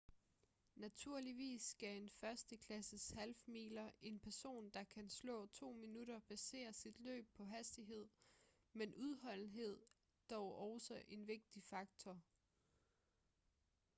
naturligvis 0.75 1.61
skal 1.61 2.01
en 2.01 2.09
førsteklasses 2.09 3.09
half-miler 3.11 3.91
en 4.01 4.19
person 4.19 4.69
der 4.69 4.83
kan 4.83 5.09
slå 5.09 5.45
to 5.45 5.71
minutter 5.73 6.19
basere 6.19 6.73
sit 6.73 6.99
løb 6.99 7.27
på 7.33 7.43
hastighed 7.45 8.07
men 8.73 8.95
udholdenhed 8.95 9.79
er 9.81 10.27
dog 10.35 10.55
også 10.57 11.03
en 11.07 11.27
vigtig 11.27 11.63
faktor 11.63 12.21